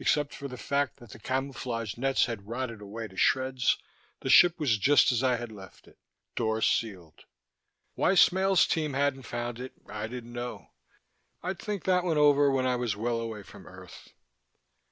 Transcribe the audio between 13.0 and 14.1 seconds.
away from Earth.